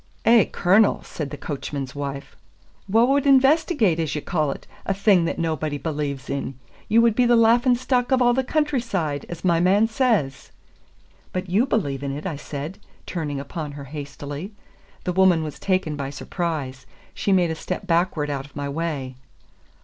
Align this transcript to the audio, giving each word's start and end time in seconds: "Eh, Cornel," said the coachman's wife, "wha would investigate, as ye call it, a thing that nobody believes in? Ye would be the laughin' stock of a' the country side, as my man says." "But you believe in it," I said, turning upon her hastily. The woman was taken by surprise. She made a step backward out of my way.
"Eh, 0.25 0.45
Cornel," 0.45 1.03
said 1.03 1.29
the 1.29 1.37
coachman's 1.37 1.93
wife, 1.93 2.35
"wha 2.89 3.03
would 3.05 3.27
investigate, 3.27 3.99
as 3.99 4.15
ye 4.15 4.19
call 4.21 4.49
it, 4.49 4.65
a 4.83 4.95
thing 4.95 5.25
that 5.25 5.37
nobody 5.37 5.77
believes 5.77 6.27
in? 6.27 6.57
Ye 6.89 6.97
would 6.97 7.13
be 7.13 7.27
the 7.27 7.35
laughin' 7.35 7.75
stock 7.75 8.11
of 8.11 8.19
a' 8.19 8.33
the 8.33 8.43
country 8.43 8.81
side, 8.81 9.27
as 9.29 9.45
my 9.45 9.59
man 9.59 9.87
says." 9.87 10.49
"But 11.31 11.51
you 11.51 11.67
believe 11.67 12.01
in 12.01 12.11
it," 12.17 12.25
I 12.25 12.35
said, 12.35 12.79
turning 13.05 13.39
upon 13.39 13.73
her 13.73 13.83
hastily. 13.93 14.53
The 15.03 15.13
woman 15.13 15.43
was 15.43 15.59
taken 15.59 15.95
by 15.95 16.09
surprise. 16.09 16.87
She 17.13 17.31
made 17.31 17.51
a 17.51 17.55
step 17.55 17.85
backward 17.85 18.31
out 18.31 18.45
of 18.47 18.55
my 18.55 18.67
way. 18.67 19.17